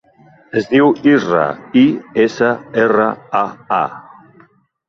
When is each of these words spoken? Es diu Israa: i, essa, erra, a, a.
Es 0.61 0.69
diu 0.69 0.87
Israa: 1.11 1.43
i, 1.81 1.83
essa, 2.25 2.49
erra, 2.87 3.07
a, 3.45 3.83
a. 3.83 4.43